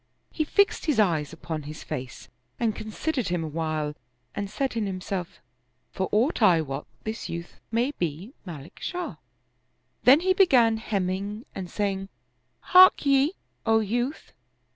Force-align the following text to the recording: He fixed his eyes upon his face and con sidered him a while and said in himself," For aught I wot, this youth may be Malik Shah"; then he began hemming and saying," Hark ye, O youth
He 0.31 0.43
fixed 0.45 0.87
his 0.87 0.99
eyes 0.99 1.31
upon 1.31 1.61
his 1.61 1.83
face 1.83 2.27
and 2.59 2.75
con 2.75 2.87
sidered 2.87 3.27
him 3.27 3.43
a 3.43 3.47
while 3.47 3.93
and 4.33 4.49
said 4.49 4.75
in 4.75 4.87
himself," 4.87 5.39
For 5.93 6.09
aught 6.11 6.41
I 6.41 6.59
wot, 6.61 6.87
this 7.03 7.29
youth 7.29 7.59
may 7.71 7.91
be 7.99 8.33
Malik 8.43 8.79
Shah"; 8.81 9.17
then 10.05 10.21
he 10.21 10.33
began 10.33 10.77
hemming 10.77 11.45
and 11.53 11.69
saying," 11.69 12.09
Hark 12.73 13.05
ye, 13.05 13.33
O 13.63 13.77
youth 13.79 14.33